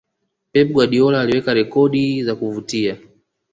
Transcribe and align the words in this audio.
pep 0.51 0.69
guardiola 0.71 1.21
aliweka 1.21 1.53
rekodi 1.53 2.23
za 2.23 2.35
kuvutia 2.35 2.97